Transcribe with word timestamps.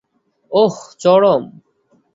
ওহ, 0.51 0.75
চরম। 0.99 1.43